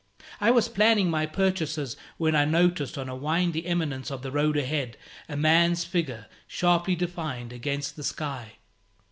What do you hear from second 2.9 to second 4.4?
on a windy eminence of the